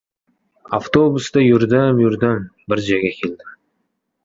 [0.77, 3.57] Avtobusda yurdim-yurdim, bir joyga keldim.